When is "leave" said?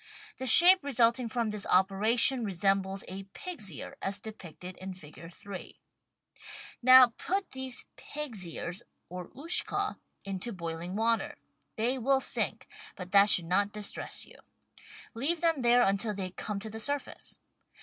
15.13-15.41